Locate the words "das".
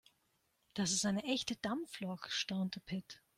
0.73-0.91